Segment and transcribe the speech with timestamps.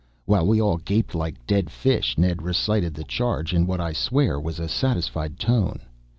[0.25, 4.39] While we all gaped like dead fish, Ned recited the charge in what I swear
[4.39, 5.79] was a satisfied tone.